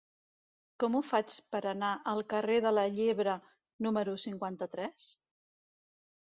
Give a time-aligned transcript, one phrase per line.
[0.83, 3.37] Com ho faig per anar al carrer de la Llebre
[3.89, 5.07] número cinquanta-tres?